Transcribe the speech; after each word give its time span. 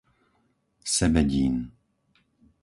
Sebedín 0.95 1.55